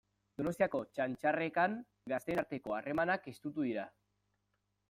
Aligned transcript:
Donostiako 0.39 0.79
Txantxarrekan 0.99 1.77
gazteen 2.13 2.43
arteko 2.45 2.77
harremanak 2.79 3.31
estutu 3.35 3.67
dira. 3.71 3.85